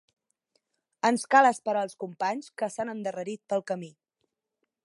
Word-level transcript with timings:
Ens 1.09 1.25
cal 1.35 1.49
esperar 1.51 1.85
els 1.87 1.99
companys 2.05 2.51
que 2.63 2.73
s'han 2.77 2.93
endarrerit 2.97 3.45
pel 3.55 3.67
camí. 3.73 3.95